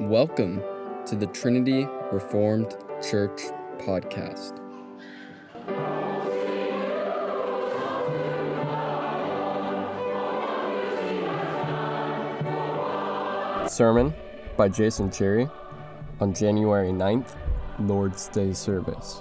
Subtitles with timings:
[0.00, 0.62] Welcome
[1.04, 2.74] to the Trinity Reformed
[3.06, 3.42] Church
[3.80, 4.56] podcast.
[13.68, 14.14] Sermon
[14.56, 15.46] by Jason Cherry
[16.18, 17.36] on January 9th,
[17.78, 19.20] Lord's Day service.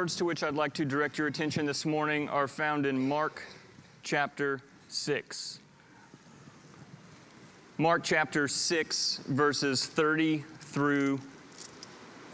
[0.00, 3.42] Words to which I'd like to direct your attention this morning are found in Mark
[4.02, 5.58] chapter 6.
[7.76, 11.20] Mark chapter 6, verses 30 through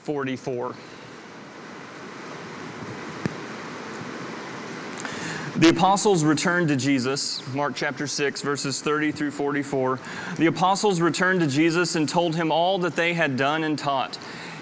[0.04, 0.76] 44.
[5.56, 9.98] The apostles returned to Jesus, Mark chapter 6, verses 30 through 44.
[10.36, 14.18] The apostles returned to Jesus and told him all that they had done and taught.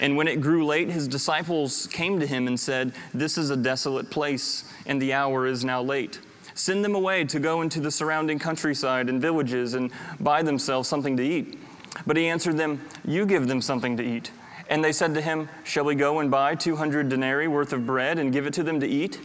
[0.00, 3.56] And when it grew late, his disciples came to him and said, This is a
[3.56, 6.18] desolate place, and the hour is now late.
[6.54, 11.16] Send them away to go into the surrounding countryside and villages and buy themselves something
[11.18, 11.58] to eat.
[12.06, 14.30] But he answered them, You give them something to eat.
[14.68, 18.18] And they said to him, Shall we go and buy 200 denarii worth of bread
[18.18, 19.20] and give it to them to eat?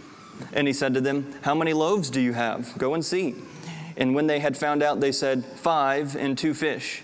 [0.52, 2.78] And he said to them, How many loaves do you have?
[2.78, 3.36] Go and see.
[3.95, 7.04] And when they had found out, they said, Five and two fish.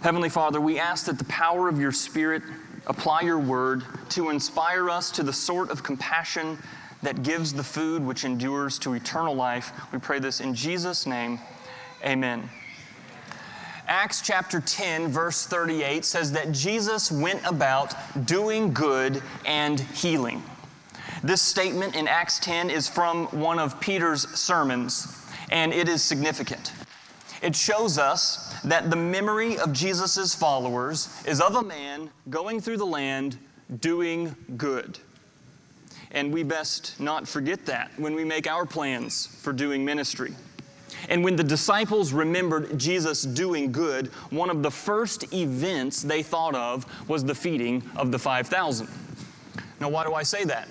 [0.00, 2.44] Heavenly Father, we ask that the power of your Spirit
[2.86, 6.56] apply your word to inspire us to the sort of compassion
[7.02, 9.72] that gives the food which endures to eternal life.
[9.92, 11.40] We pray this in Jesus' name.
[12.04, 12.48] Amen.
[13.88, 17.94] Acts chapter 10, verse 38 says that Jesus went about
[18.24, 20.44] doing good and healing.
[21.24, 26.72] This statement in Acts 10 is from one of Peter's sermons, and it is significant.
[27.42, 32.78] It shows us that the memory of Jesus' followers is of a man going through
[32.78, 33.38] the land
[33.80, 34.98] doing good.
[36.12, 40.34] And we best not forget that when we make our plans for doing ministry.
[41.08, 46.54] And when the disciples remembered Jesus doing good, one of the first events they thought
[46.54, 48.88] of was the feeding of the 5,000.
[49.80, 50.68] Now, why do I say that?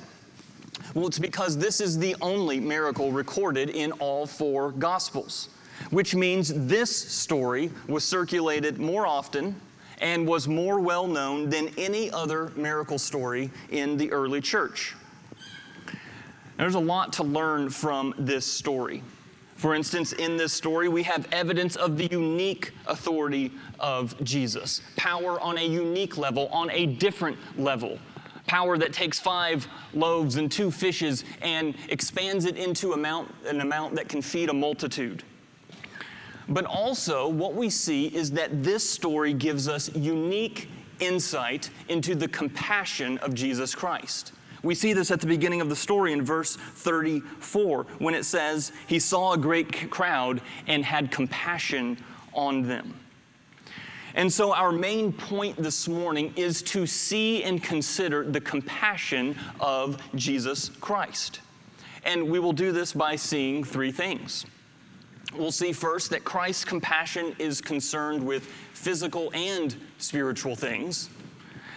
[0.93, 5.49] Well, it's because this is the only miracle recorded in all four Gospels
[5.89, 9.59] which means this story was circulated more often
[9.99, 14.95] and was more well known than any other miracle story in the early church.
[16.57, 19.03] There's a lot to learn from this story.
[19.55, 25.39] For instance, in this story, we have evidence of the unique authority of Jesus, power
[25.41, 27.97] on a unique level, on a different level.
[28.45, 33.95] Power that takes five loaves and two fishes and expands it into amount, an amount
[33.95, 35.23] that can feed a multitude.
[36.49, 40.69] But also, what we see is that this story gives us unique
[40.99, 44.33] insight into the compassion of Jesus Christ.
[44.63, 48.71] We see this at the beginning of the story in verse 34 when it says,
[48.87, 51.97] He saw a great crowd and had compassion
[52.33, 52.99] on them.
[54.15, 60.01] And so, our main point this morning is to see and consider the compassion of
[60.15, 61.41] Jesus Christ.
[62.03, 64.45] And we will do this by seeing three things.
[65.35, 71.09] We'll see first that Christ's compassion is concerned with physical and spiritual things.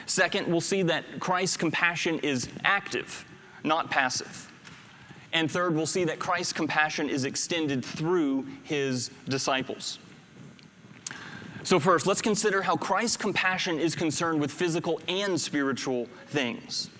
[0.07, 3.25] Second, we'll see that Christ's compassion is active,
[3.65, 4.51] not passive.
[5.33, 9.99] And third, we'll see that Christ's compassion is extended through his disciples.
[11.63, 16.91] So, first, let's consider how Christ's compassion is concerned with physical and spiritual things.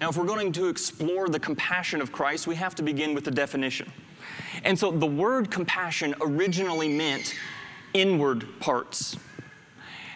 [0.00, 3.24] Now, if we're going to explore the compassion of Christ, we have to begin with
[3.24, 3.92] the definition.
[4.64, 7.34] And so the word compassion originally meant
[7.92, 9.16] inward parts.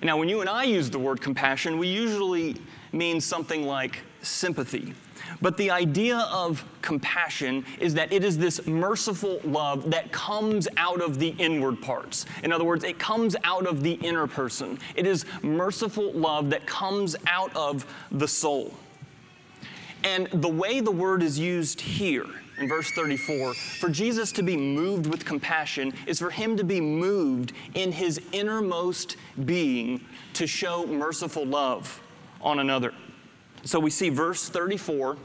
[0.02, 2.56] Now, when you and I use the word compassion, we usually
[2.92, 4.94] mean something like sympathy.
[5.42, 11.00] But the idea of compassion is that it is this merciful love that comes out
[11.00, 12.26] of the inward parts.
[12.42, 14.78] In other words, it comes out of the inner person.
[14.94, 18.74] It is merciful love that comes out of the soul.
[20.04, 22.26] And the way the word is used here
[22.58, 26.80] in verse 34, for Jesus to be moved with compassion is for him to be
[26.80, 32.02] moved in his innermost being to show merciful love
[32.40, 32.92] on another.
[33.64, 35.16] So we see verse 34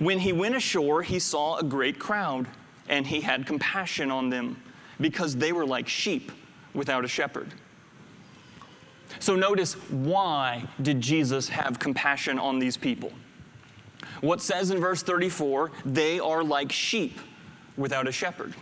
[0.00, 2.48] when he went ashore, he saw a great crowd,
[2.88, 4.56] and he had compassion on them
[4.98, 6.32] because they were like sheep
[6.72, 7.52] without a shepherd.
[9.18, 13.12] So notice why did Jesus have compassion on these people?
[14.20, 17.18] What says in verse 34 they are like sheep
[17.76, 18.54] without a shepherd.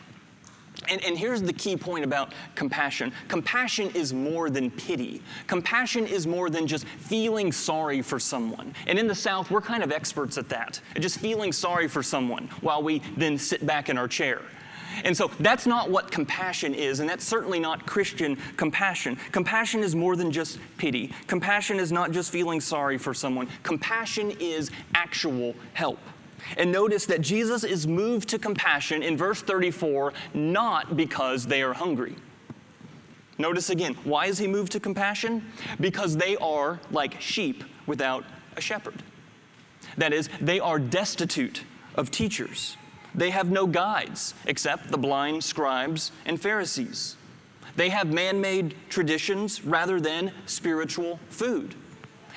[0.88, 5.22] And, and here's the key point about compassion compassion is more than pity.
[5.46, 8.75] Compassion is more than just feeling sorry for someone.
[8.87, 12.49] And in the South, we're kind of experts at that, just feeling sorry for someone
[12.61, 14.40] while we then sit back in our chair.
[15.04, 19.16] And so that's not what compassion is, and that's certainly not Christian compassion.
[19.32, 21.12] Compassion is more than just pity.
[21.26, 23.48] Compassion is not just feeling sorry for someone.
[23.62, 25.98] Compassion is actual help.
[26.56, 31.74] And notice that Jesus is moved to compassion in verse 34 not because they are
[31.74, 32.16] hungry.
[33.38, 35.44] Notice again, why is he moved to compassion?
[35.80, 38.24] Because they are like sheep without
[38.56, 39.02] a shepherd.
[39.96, 42.76] That is, they are destitute of teachers.
[43.18, 47.16] They have no guides except the blind scribes and Pharisees.
[47.74, 51.74] They have man made traditions rather than spiritual food.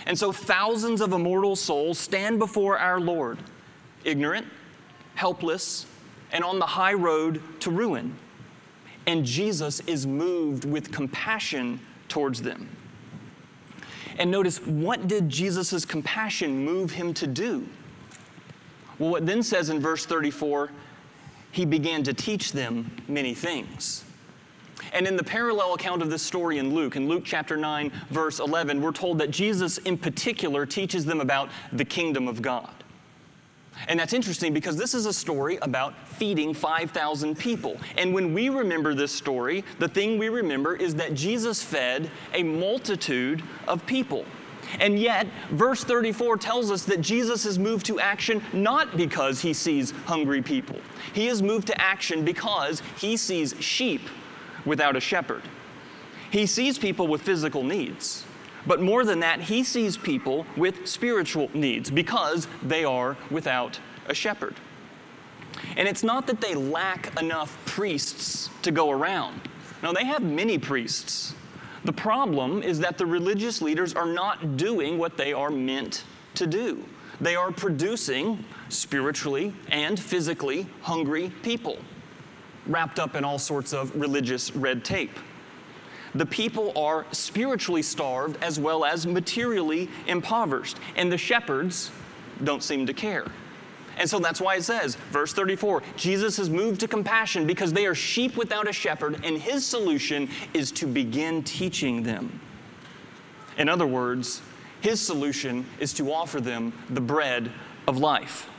[0.08, 3.38] And so thousands of immortal souls stand before our Lord
[4.04, 4.48] ignorant,
[5.14, 5.86] helpless,
[6.32, 8.16] and on the high road to ruin.
[9.06, 12.68] And Jesus is moved with compassion towards them.
[14.18, 17.68] And notice, what did Jesus' compassion move him to do?
[19.02, 20.70] Well, what then says in verse 34,
[21.52, 24.04] he began to teach them many things.
[24.94, 28.40] And in the parallel account of this story in Luke, in Luke chapter 9, verse
[28.40, 32.70] 11, we're told that Jesus in particular teaches them about the kingdom of God.
[33.88, 37.78] And that's interesting because this is a story about feeding 5,000 people.
[37.98, 42.44] And when we remember this story, the thing we remember is that Jesus fed a
[42.44, 44.26] multitude of people.
[44.80, 49.54] And yet, verse 34 tells us that Jesus is moved to action not because he
[49.54, 50.80] sees hungry people.
[51.14, 54.02] He is moved to action because he sees sheep
[54.66, 55.44] without a shepherd.
[56.32, 58.26] He sees people with physical needs.
[58.66, 64.14] But more than that, he sees people with spiritual needs because they are without a
[64.14, 64.56] shepherd.
[65.76, 69.42] And it's not that they lack enough priests to go around.
[69.84, 71.34] No, they have many priests.
[71.86, 76.04] The problem is that the religious leaders are not doing what they are meant
[76.36, 76.84] to do.
[77.20, 81.78] They are producing spiritually and physically hungry people,
[82.68, 85.18] wrapped up in all sorts of religious red tape
[86.16, 91.92] the people are spiritually starved as well as materially impoverished, and the shepherds
[92.44, 93.26] don't seem to care.
[94.02, 97.86] And so that's why it says, verse 34, Jesus is moved to compassion because they
[97.86, 102.40] are sheep without a shepherd, and his solution is to begin teaching them.
[103.60, 104.42] In other words,
[104.82, 107.52] his solution is to offer them the bread
[107.88, 108.50] of life.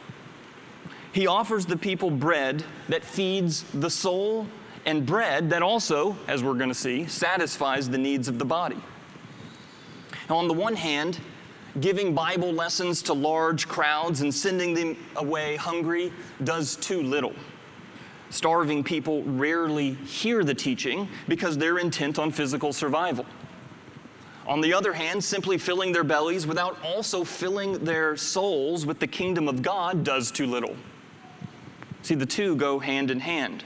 [1.13, 4.47] He offers the people bread that feeds the soul
[4.87, 8.81] and bread that also, as we're going to see, satisfies the needs of the body.
[10.31, 11.19] Now, on the one hand,
[11.81, 16.13] giving Bible lessons to large crowds and sending them away hungry
[16.45, 17.35] does too little.
[18.31, 23.27] Starving people rarely hear the teaching because they're intent on physical survival.
[24.47, 29.07] On the other hand, simply filling their bellies without also filling their souls with the
[29.07, 30.75] kingdom of God does too little.
[32.03, 33.65] See, the two go hand in hand.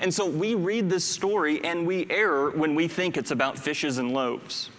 [0.00, 3.98] And so we read this story and we err when we think it's about fishes
[3.98, 4.70] and loaves.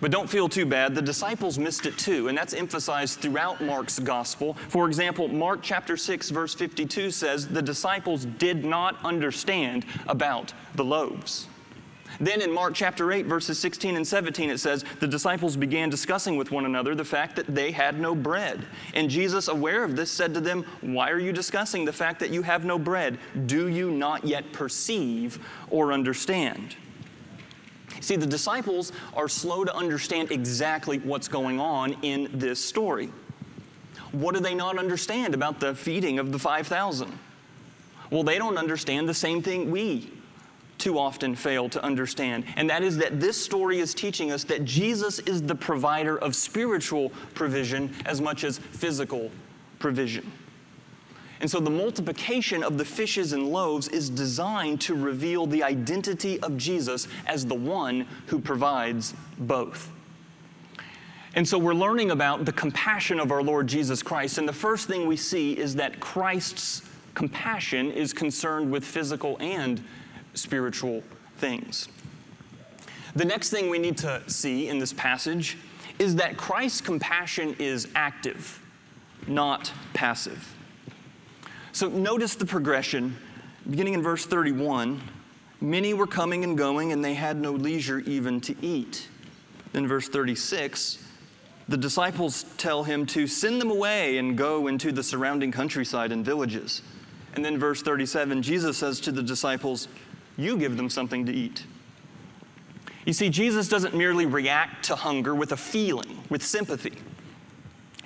[0.00, 0.94] But don't feel too bad.
[0.94, 4.54] The disciples missed it too, and that's emphasized throughout Mark's gospel.
[4.68, 10.84] For example, Mark chapter 6, verse 52 says, The disciples did not understand about the
[10.84, 11.48] loaves.
[12.18, 16.36] Then in Mark chapter 8, verses 16 and 17, it says, The disciples began discussing
[16.36, 18.66] with one another the fact that they had no bread.
[18.94, 22.30] And Jesus, aware of this, said to them, Why are you discussing the fact that
[22.30, 23.18] you have no bread?
[23.46, 25.38] Do you not yet perceive
[25.70, 26.76] or understand?
[28.00, 33.10] See, the disciples are slow to understand exactly what's going on in this story.
[34.12, 37.16] What do they not understand about the feeding of the 5,000?
[38.10, 40.10] Well, they don't understand the same thing we
[40.78, 42.44] too often fail to understand.
[42.56, 46.34] And that is that this story is teaching us that Jesus is the provider of
[46.34, 49.30] spiritual provision as much as physical
[49.78, 50.32] provision.
[51.40, 56.38] And so the multiplication of the fishes and loaves is designed to reveal the identity
[56.40, 59.90] of Jesus as the one who provides both.
[61.34, 64.36] And so we're learning about the compassion of our Lord Jesus Christ.
[64.38, 66.82] And the first thing we see is that Christ's
[67.14, 69.82] compassion is concerned with physical and
[70.34, 71.02] spiritual
[71.38, 71.88] things.
[73.14, 75.56] The next thing we need to see in this passage
[75.98, 78.60] is that Christ's compassion is active,
[79.26, 80.54] not passive.
[81.72, 83.16] So notice the progression.
[83.68, 85.00] Beginning in verse 31,
[85.60, 89.08] many were coming and going, and they had no leisure even to eat.
[89.74, 91.04] In verse 36,
[91.68, 96.24] the disciples tell him to send them away and go into the surrounding countryside and
[96.24, 96.82] villages.
[97.34, 99.86] And then, verse 37, Jesus says to the disciples,
[100.36, 101.64] You give them something to eat.
[103.06, 106.94] You see, Jesus doesn't merely react to hunger with a feeling, with sympathy.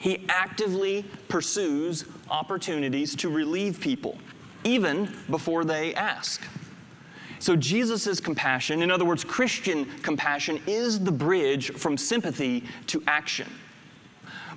[0.05, 4.19] He actively pursues opportunities to relieve people,
[4.63, 6.43] even before they ask.
[7.39, 13.51] So, Jesus' compassion, in other words, Christian compassion, is the bridge from sympathy to action.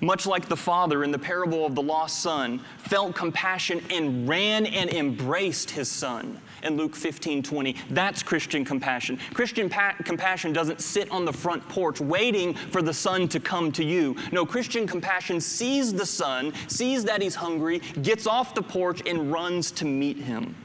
[0.02, 4.66] Much like the father in the parable of the lost son felt compassion and ran
[4.66, 7.76] and embraced his son in Luke 15 20.
[7.90, 9.20] That's Christian compassion.
[9.34, 13.72] Christian pa- compassion doesn't sit on the front porch waiting for the son to come
[13.74, 14.16] to you.
[14.32, 19.32] No, Christian compassion sees the son, sees that he's hungry, gets off the porch, and
[19.32, 20.56] runs to meet him.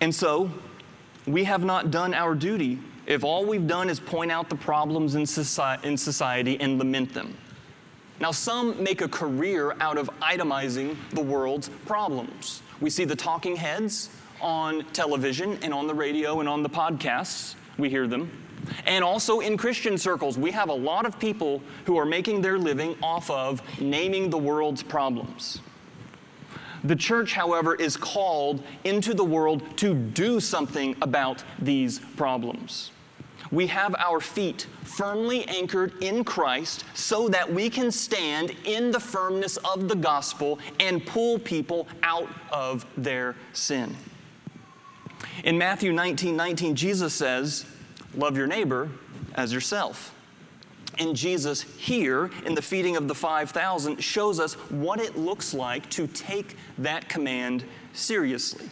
[0.00, 0.50] And so,
[1.26, 5.14] we have not done our duty if all we've done is point out the problems
[5.14, 7.36] in society, and lament them.
[8.18, 12.62] Now, some make a career out of itemizing the world's problems.
[12.80, 14.10] We see the talking heads
[14.40, 17.54] on television and on the radio and on the podcasts.
[17.78, 18.30] We hear them.
[18.86, 22.58] And also in Christian circles, we have a lot of people who are making their
[22.58, 25.60] living off of naming the world's problems.
[26.84, 32.92] The church, however, is called into the world to do something about these problems.
[33.50, 39.00] We have our feet firmly anchored in Christ so that we can stand in the
[39.00, 43.94] firmness of the gospel and pull people out of their sin.
[45.44, 47.66] In Matthew 19 19, Jesus says,
[48.14, 48.88] Love your neighbor
[49.34, 50.14] as yourself.
[50.98, 55.90] And Jesus, here in the feeding of the 5,000, shows us what it looks like
[55.90, 58.70] to take that command seriously.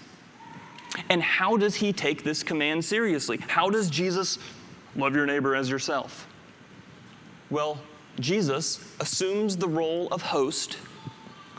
[1.08, 3.38] And how does he take this command seriously?
[3.48, 4.38] How does Jesus
[4.96, 6.26] love your neighbor as yourself?
[7.50, 7.78] Well,
[8.20, 10.78] Jesus assumes the role of host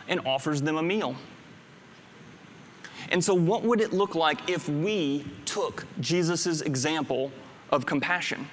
[0.08, 1.15] and offers them a meal.
[3.10, 7.32] And so, what would it look like if we took Jesus' example
[7.72, 8.48] of compassion?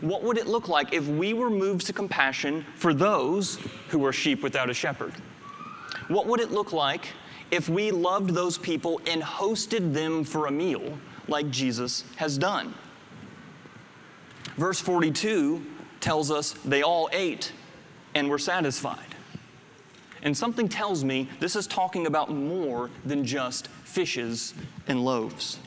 [0.00, 4.12] What would it look like if we were moved to compassion for those who were
[4.12, 5.14] sheep without a shepherd?
[6.08, 7.06] What would it look like
[7.50, 12.74] if we loved those people and hosted them for a meal like Jesus has done?
[14.56, 15.64] Verse 42
[16.00, 17.52] tells us they all ate
[18.14, 19.14] and were satisfied.
[20.22, 24.54] And something tells me this is talking about more than just fishes
[24.86, 25.58] and loaves.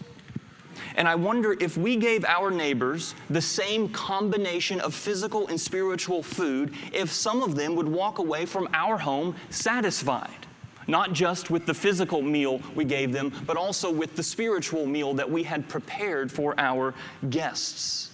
[0.96, 6.24] And I wonder if we gave our neighbors the same combination of physical and spiritual
[6.24, 10.48] food, if some of them would walk away from our home satisfied.
[10.88, 15.14] Not just with the physical meal we gave them, but also with the spiritual meal
[15.16, 16.94] that we had prepared for our
[17.30, 18.12] guests.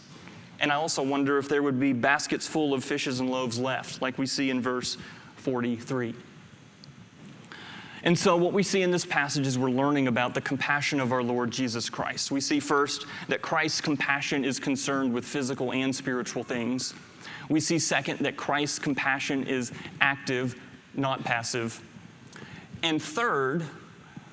[0.63, 4.01] And I also wonder if there would be baskets full of fishes and loaves left,
[4.01, 4.95] like we see in verse
[5.35, 6.15] 43.
[8.03, 11.11] And so, what we see in this passage is we're learning about the compassion of
[11.11, 12.31] our Lord Jesus Christ.
[12.31, 16.93] We see first that Christ's compassion is concerned with physical and spiritual things.
[17.49, 20.55] We see second that Christ's compassion is active,
[20.93, 21.81] not passive.
[22.83, 23.65] And third,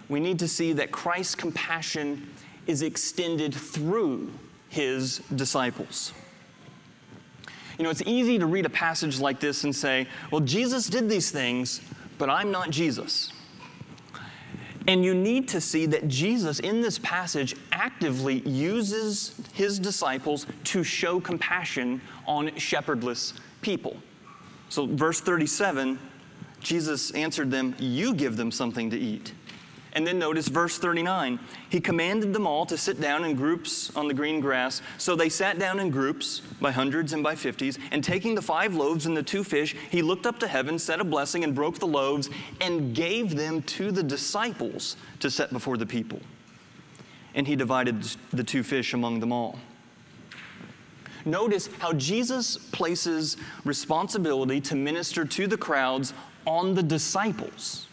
[0.08, 2.30] we need to see that Christ's compassion
[2.68, 4.30] is extended through
[4.68, 6.12] his disciples.
[7.80, 11.08] You know, it's easy to read a passage like this and say, well, Jesus did
[11.08, 11.80] these things,
[12.18, 13.32] but I'm not Jesus.
[14.86, 20.84] And you need to see that Jesus, in this passage, actively uses his disciples to
[20.84, 23.32] show compassion on shepherdless
[23.62, 23.96] people.
[24.68, 25.98] So, verse 37,
[26.60, 29.32] Jesus answered them, You give them something to eat.
[29.92, 31.38] And then notice verse 39.
[31.68, 34.82] He commanded them all to sit down in groups on the green grass.
[34.98, 37.78] So they sat down in groups by hundreds and by fifties.
[37.90, 41.00] And taking the five loaves and the two fish, he looked up to heaven, said
[41.00, 42.30] a blessing, and broke the loaves
[42.60, 46.20] and gave them to the disciples to set before the people.
[47.34, 49.58] and he divided the two fish among them all.
[51.24, 56.14] Notice how Jesus places responsibility to minister to the crowds
[56.46, 57.86] on the disciples.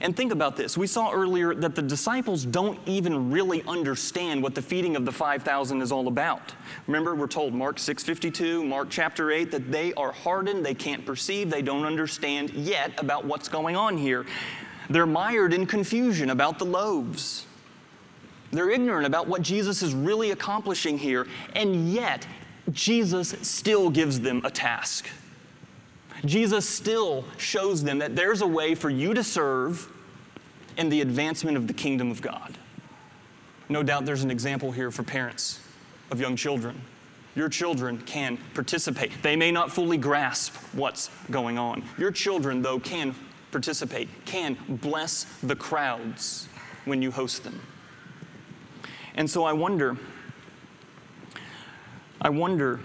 [0.00, 0.76] And think about this.
[0.76, 5.12] We saw earlier that the disciples don't even really understand what the feeding of the
[5.12, 6.52] 5,000 is all about.
[6.86, 11.50] Remember, we're told Mark 6:52, Mark chapter 8 that they are hardened, they can't perceive,
[11.50, 14.26] they don't understand yet about what's going on here.
[14.90, 17.46] They're mired in confusion about the loaves.
[18.50, 22.26] They're ignorant about what Jesus is really accomplishing here, and yet
[22.70, 25.08] Jesus still gives them a task.
[26.24, 29.90] Jesus still shows them that there's a way for you to serve
[30.76, 32.56] in the advancement of the kingdom of God.
[33.68, 35.60] No doubt there's an example here for parents
[36.10, 36.80] of young children.
[37.34, 39.10] Your children can participate.
[39.22, 41.82] They may not fully grasp what's going on.
[41.98, 43.14] Your children, though, can
[43.50, 46.48] participate, can bless the crowds
[46.84, 47.60] when you host them.
[49.14, 49.96] And so I wonder,
[52.20, 52.80] I wonder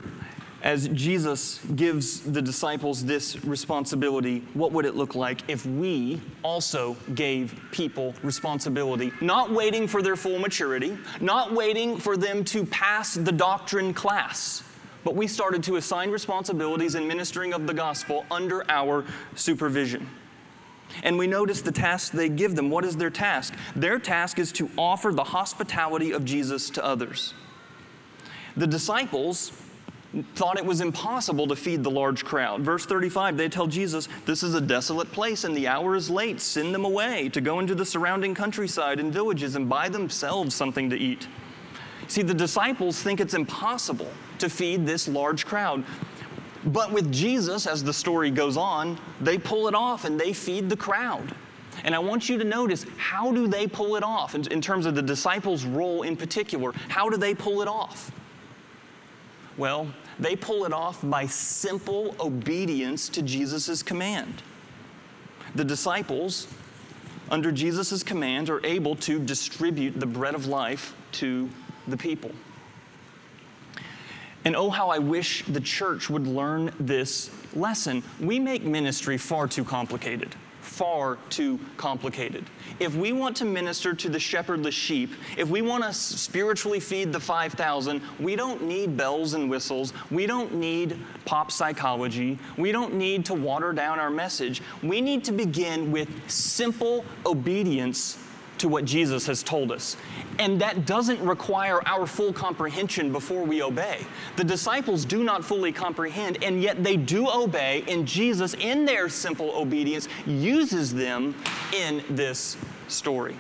[0.64, 6.96] as Jesus gives the disciples this responsibility, what would it look like if we also
[7.14, 9.12] gave people responsibility?
[9.22, 14.64] Not waiting for their full maturity, not waiting for them to pass the doctrine class,
[15.04, 20.10] but we started to assign responsibilities in ministering of the gospel under our supervision.
[21.04, 22.70] And we notice the task they give them.
[22.70, 23.54] What is their task?
[23.76, 27.34] Their task is to offer the hospitality of Jesus to others.
[28.56, 29.52] The disciples
[30.36, 32.62] thought it was impossible to feed the large crowd.
[32.62, 36.40] Verse 35, they tell Jesus, This is a desolate place and the hour is late.
[36.40, 40.90] Send them away to go into the surrounding countryside and villages and buy themselves something
[40.90, 41.28] to eat.
[42.08, 44.10] See, the disciples think it's impossible
[44.40, 45.84] to feed this large crowd.
[46.66, 50.70] But with Jesus, as the story goes on, they pull it off and they feed
[50.70, 51.34] the crowd.
[51.84, 54.86] And I want you to notice how do they pull it off in, in terms
[54.86, 56.72] of the disciples' role in particular?
[56.88, 58.12] How do they pull it off?
[59.58, 59.88] Well,
[60.20, 64.44] they pull it off by simple obedience to Jesus' command.
[65.56, 66.48] The disciples,
[67.30, 71.50] under Jesus' command, are able to distribute the bread of life to
[71.88, 72.32] the people.
[74.46, 78.04] And oh, how I wish the church would learn this lesson.
[78.20, 80.36] We make ministry far too complicated
[80.78, 82.46] far too complicated.
[82.80, 87.12] If we want to minister to the shepherdless sheep, if we want to spiritually feed
[87.12, 89.92] the 5,000, we don't need bells and whistles.
[90.12, 92.38] We don't need pop psychology.
[92.58, 94.62] We don't need to water down our message.
[94.84, 98.20] We need to begin with simple obedience
[98.60, 99.98] to what Jesus has told us.
[100.40, 104.06] And that doesn't require our full comprehension before we obey.
[104.36, 109.10] The disciples do not fully comprehend, and yet they do obey, and Jesus, in their
[109.10, 111.36] simple obedience, uses them
[111.74, 113.36] in this story.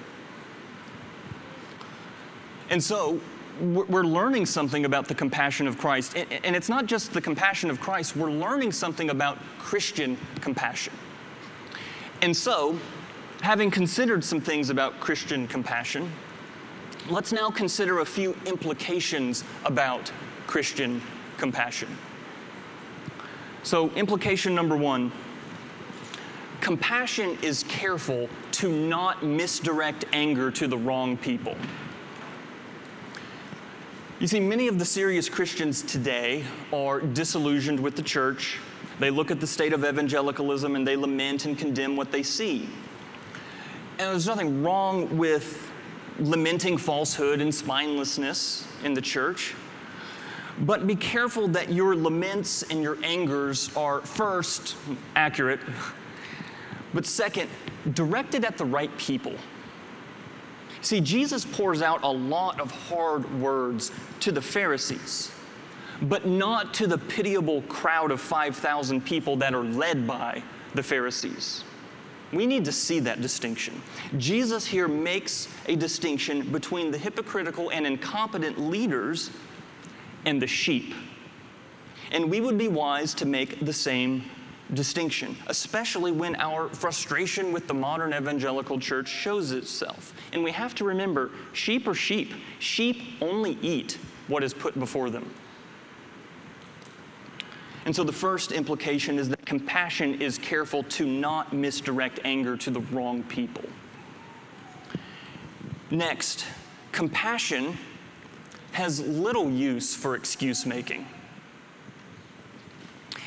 [2.69, 3.19] And so,
[3.59, 6.15] we're learning something about the compassion of Christ.
[6.15, 10.93] And it's not just the compassion of Christ, we're learning something about Christian compassion.
[12.21, 12.77] And so,
[13.47, 16.11] having considered some things about Christian compassion,
[17.09, 20.11] let's now consider a few implications about
[20.47, 21.01] Christian
[21.37, 21.87] compassion.
[23.63, 25.13] So, implication number one
[26.59, 31.55] compassion is careful to not misdirect anger to the wrong people.
[34.19, 38.57] You see, many of the serious Christians today are disillusioned with the church.
[38.99, 42.67] They look at the state of evangelicalism and they lament and condemn what they see.
[43.99, 45.71] And there's nothing wrong with
[46.19, 49.55] lamenting falsehood and spinelessness in the church.
[50.61, 54.75] But be careful that your laments and your angers are first
[55.15, 55.59] accurate,
[56.93, 57.49] but second,
[57.93, 59.33] directed at the right people.
[60.81, 65.31] See, Jesus pours out a lot of hard words to the Pharisees,
[66.03, 70.41] but not to the pitiable crowd of 5,000 people that are led by
[70.73, 71.63] the Pharisees.
[72.33, 73.81] We need to see that distinction.
[74.17, 79.31] Jesus here makes a distinction between the hypocritical and incompetent leaders
[80.25, 80.93] and the sheep.
[82.11, 84.23] And we would be wise to make the same
[84.73, 90.13] distinction, especially when our frustration with the modern evangelical church shows itself.
[90.33, 92.33] And we have to remember sheep are sheep.
[92.59, 95.29] Sheep only eat what is put before them.
[97.87, 102.69] And so the first implication is that compassion is careful to not misdirect anger to
[102.69, 103.63] the wrong people.
[105.89, 106.45] Next,
[106.91, 107.77] compassion
[108.73, 111.07] has little use for excuse making.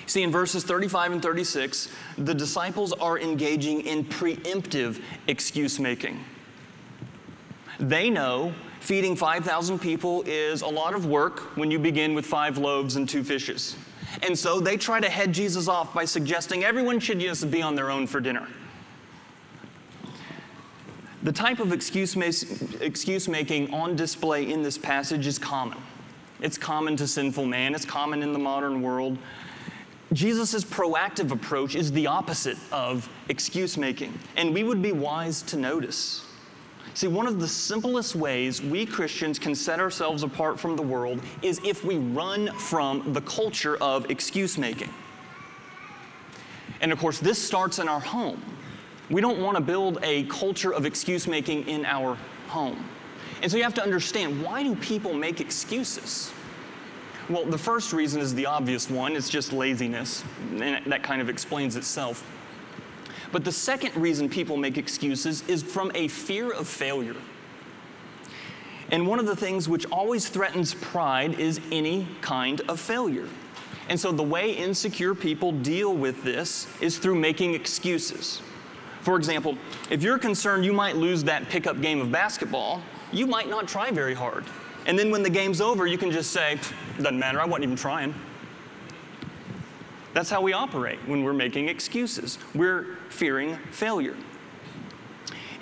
[0.04, 6.22] See, in verses 35 and 36, the disciples are engaging in preemptive excuse making.
[7.78, 12.58] They know feeding 5,000 people is a lot of work when you begin with five
[12.58, 13.74] loaves and two fishes.
[14.22, 17.74] And so they try to head Jesus off by suggesting everyone should just be on
[17.74, 18.46] their own for dinner.
[21.22, 22.16] The type of excuse,
[22.80, 25.78] excuse making on display in this passage is common.
[26.40, 29.18] It's common to sinful man, it's common in the modern world.
[30.12, 35.56] Jesus' proactive approach is the opposite of excuse making, and we would be wise to
[35.56, 36.24] notice.
[36.94, 41.20] See, one of the simplest ways we Christians can set ourselves apart from the world
[41.42, 44.92] is if we run from the culture of excuse making.
[46.80, 48.42] And of course, this starts in our home.
[49.08, 52.16] We don't want to build a culture of excuse making in our
[52.48, 52.84] home.
[53.42, 56.32] And so you have to understand why do people make excuses?
[57.28, 61.28] Well, the first reason is the obvious one it's just laziness, and that kind of
[61.28, 62.24] explains itself.
[63.32, 67.16] But the second reason people make excuses is from a fear of failure.
[68.90, 73.28] And one of the things which always threatens pride is any kind of failure.
[73.88, 78.42] And so the way insecure people deal with this is through making excuses.
[79.02, 79.56] For example,
[79.90, 83.90] if you're concerned you might lose that pickup game of basketball, you might not try
[83.90, 84.44] very hard.
[84.86, 86.58] And then when the game's over, you can just say,
[86.98, 88.14] doesn't matter, I wasn't even trying.
[90.12, 92.38] That's how we operate when we're making excuses.
[92.54, 94.16] We're fearing failure.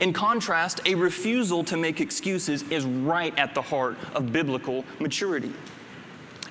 [0.00, 5.52] In contrast, a refusal to make excuses is right at the heart of biblical maturity.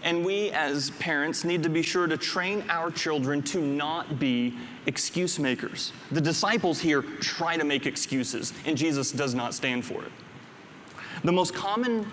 [0.04, 4.54] And we, as parents, need to be sure to train our children to not be
[4.86, 5.92] excuse makers.
[6.12, 10.12] The disciples here try to make excuses, and Jesus does not stand for it.
[11.24, 12.10] The most common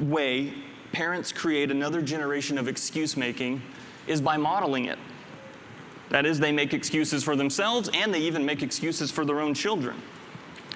[0.00, 0.54] way
[0.92, 3.60] parents create another generation of excuse making
[4.06, 4.98] is by modeling it.
[6.10, 9.54] That is, they make excuses for themselves and they even make excuses for their own
[9.54, 9.96] children.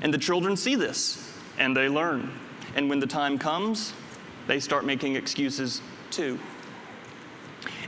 [0.02, 2.32] And the children see this and they learn.
[2.74, 3.92] And when the time comes,
[4.46, 6.38] they start making excuses too.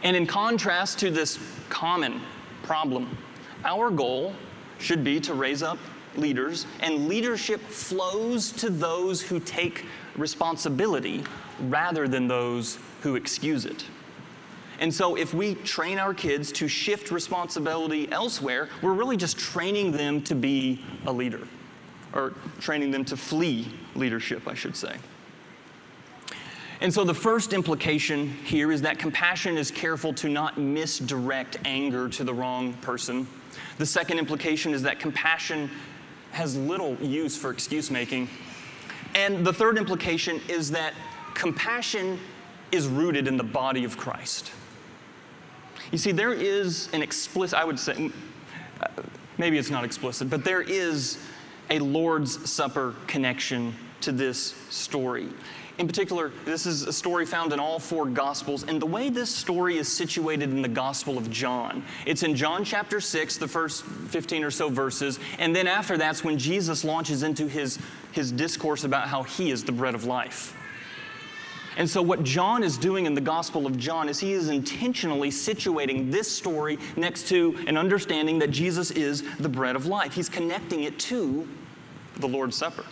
[0.02, 2.20] And in contrast to this common
[2.62, 3.16] problem,
[3.64, 4.34] our goal
[4.78, 5.78] should be to raise up
[6.16, 11.22] leaders, and leadership flows to those who take responsibility
[11.62, 13.84] rather than those who excuse it.
[14.80, 19.92] And so, if we train our kids to shift responsibility elsewhere, we're really just training
[19.92, 21.46] them to be a leader,
[22.14, 24.96] or training them to flee leadership, I should say.
[26.80, 32.08] And so the first implication here is that compassion is careful to not misdirect anger
[32.08, 33.26] to the wrong person.
[33.76, 35.70] The second implication is that compassion
[36.30, 38.28] has little use for excuse making.
[39.14, 40.94] And the third implication is that
[41.34, 42.18] compassion
[42.72, 44.52] is rooted in the body of Christ.
[45.90, 48.10] You see, there is an explicit, I would say,
[48.80, 48.86] uh,
[49.38, 51.18] maybe it's not explicit, but there is
[51.68, 55.28] a Lord's Supper connection to this story.
[55.78, 59.34] In particular, this is a story found in all four Gospels, and the way this
[59.34, 61.82] story is situated in the Gospel of John.
[62.06, 66.22] It's in John chapter 6, the first 15 or so verses, and then after that's
[66.22, 67.78] when Jesus launches into his,
[68.12, 70.54] his discourse about how he is the bread of life.
[71.80, 75.30] And so, what John is doing in the Gospel of John is he is intentionally
[75.30, 80.12] situating this story next to an understanding that Jesus is the bread of life.
[80.12, 81.48] He's connecting it to
[82.18, 82.84] the Lord's Supper.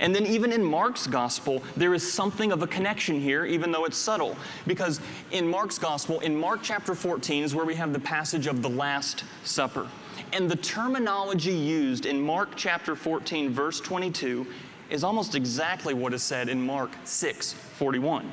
[0.00, 3.86] And then, even in Mark's gospel, there is something of a connection here, even though
[3.86, 4.36] it's subtle.
[4.66, 8.60] Because in Mark's gospel, in Mark chapter 14, is where we have the passage of
[8.60, 9.88] the Last Supper.
[10.34, 14.46] And the terminology used in Mark chapter 14, verse 22,
[14.90, 18.30] is almost exactly what is said in Mark 6 41.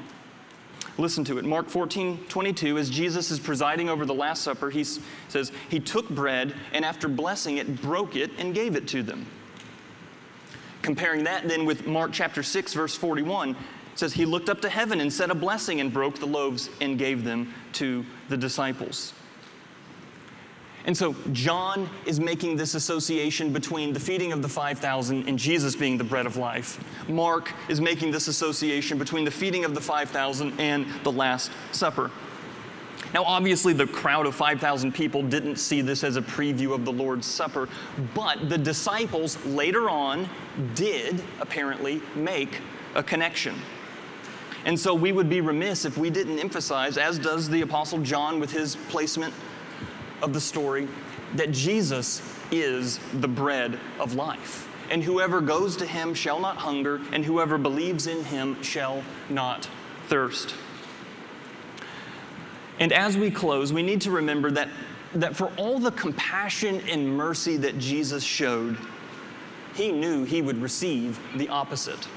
[0.97, 1.45] Listen to it.
[1.45, 6.09] Mark 14, 22, as Jesus is presiding over the Last Supper, he says, He took
[6.09, 9.27] bread and after blessing it, broke it and gave it to them.
[10.81, 13.57] Comparing that then with Mark chapter 6, verse 41, it
[13.95, 16.97] says, He looked up to heaven and said a blessing and broke the loaves and
[16.97, 19.13] gave them to the disciples.
[20.87, 25.75] And so John is making this association between the feeding of the 5,000 and Jesus
[25.75, 26.81] being the bread of life.
[27.09, 32.09] Mark is making this association between the feeding of the 5,000 and the Last Supper.
[33.13, 36.91] Now, obviously, the crowd of 5,000 people didn't see this as a preview of the
[36.91, 37.67] Lord's Supper,
[38.15, 40.29] but the disciples later on
[40.73, 42.61] did apparently make
[42.95, 43.55] a connection.
[44.65, 48.39] And so we would be remiss if we didn't emphasize, as does the Apostle John
[48.39, 49.33] with his placement
[50.21, 50.87] of the story
[51.35, 54.67] that Jesus is the bread of life.
[54.89, 59.69] And whoever goes to him shall not hunger, and whoever believes in him shall not
[60.07, 60.55] thirst.
[62.79, 64.69] And as we close, we need to remember that,
[65.15, 68.77] that for all the compassion and mercy that Jesus showed,
[69.73, 72.07] he knew he would receive the opposite.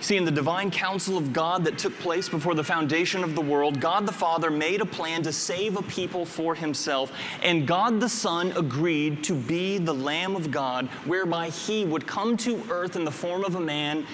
[0.00, 3.40] See, in the divine counsel of God that took place before the foundation of the
[3.40, 8.00] world, God the Father made a plan to save a people for himself, and God
[8.00, 12.94] the Son agreed to be the Lamb of God, whereby he would come to earth
[12.94, 14.06] in the form of a man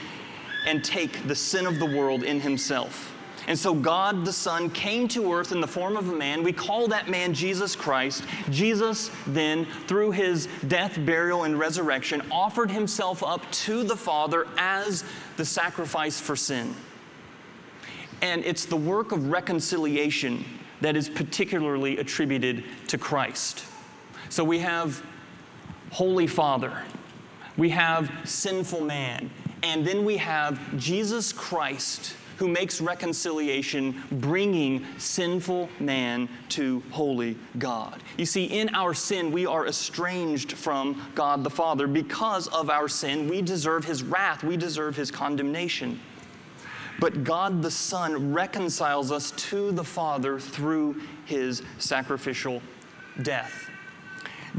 [0.66, 3.13] and take the sin of the world in himself.
[3.46, 6.42] And so God the Son came to earth in the form of a man.
[6.42, 8.24] We call that man Jesus Christ.
[8.50, 15.04] Jesus then, through his death, burial, and resurrection, offered himself up to the Father as
[15.36, 16.74] the sacrifice for sin.
[18.22, 20.44] And it's the work of reconciliation
[20.80, 23.64] that is particularly attributed to Christ.
[24.30, 25.04] So we have
[25.90, 26.82] Holy Father,
[27.56, 29.30] we have sinful man,
[29.62, 38.02] and then we have Jesus Christ who makes reconciliation, bringing sinful man to holy God.
[38.18, 41.86] You see, in our sin, we are estranged from God the Father.
[41.86, 46.00] Because of our sin, we deserve his wrath, we deserve his condemnation.
[47.00, 52.62] But God the Son reconciles us to the Father through his sacrificial
[53.22, 53.70] death.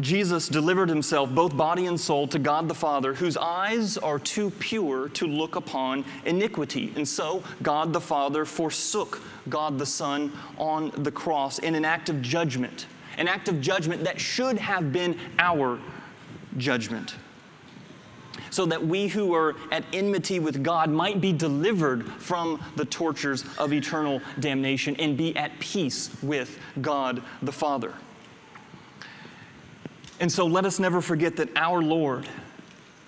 [0.02, 4.50] Jesus delivered himself, both body and soul, to God the Father, whose eyes are too
[4.52, 6.92] pure to look upon iniquity.
[6.96, 12.10] And so God the Father forsook God the Son on the cross in an act
[12.10, 15.80] of judgment, an act of judgment that should have been our
[16.58, 17.16] judgment.
[18.50, 23.46] So that we who are at enmity with God might be delivered from the tortures
[23.58, 27.94] of eternal damnation and be at peace with God the Father.
[30.20, 32.28] And so let us never forget that our Lord,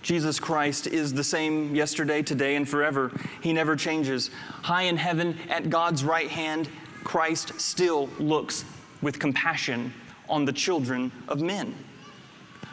[0.02, 3.12] Jesus Christ, is the same yesterday, today, and forever.
[3.41, 4.30] He never changes.
[4.63, 6.70] High in heaven, at God's right hand,
[7.04, 8.65] Christ still looks
[9.02, 9.93] with compassion
[10.28, 11.74] on the children of men.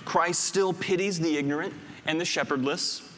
[0.05, 1.73] Christ still pities the ignorant
[2.05, 3.09] and the shepherdless.